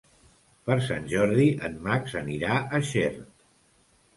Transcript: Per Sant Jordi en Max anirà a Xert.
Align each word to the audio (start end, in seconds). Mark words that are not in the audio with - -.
Per 0.69 0.77
Sant 0.85 1.03
Jordi 1.11 1.45
en 1.69 1.75
Max 1.89 2.17
anirà 2.23 2.57
a 2.63 2.81
Xert. 2.93 3.37